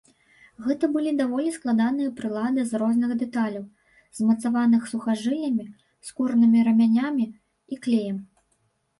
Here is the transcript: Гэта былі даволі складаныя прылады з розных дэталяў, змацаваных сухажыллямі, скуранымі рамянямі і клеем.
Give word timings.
Гэта 0.67 0.85
былі 0.93 1.11
даволі 1.17 1.49
складаныя 1.57 2.13
прылады 2.21 2.63
з 2.69 2.73
розных 2.83 3.11
дэталяў, 3.21 3.65
змацаваных 4.19 4.87
сухажыллямі, 4.93 5.65
скуранымі 6.09 6.59
рамянямі 6.69 7.27
і 7.77 7.79
клеем. 7.85 8.17